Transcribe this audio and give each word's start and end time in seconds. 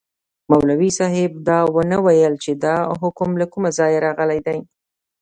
مولوي 0.51 0.89
صاحب 0.99 1.31
دا 1.49 1.59
ونه 1.75 1.97
ویل 2.05 2.33
چي 2.43 2.51
دا 2.65 2.75
حکم 3.01 3.29
له 3.39 3.45
کومه 3.53 3.69
ځایه 3.77 3.99
راغلی 4.05 4.39
دی. 4.47 4.59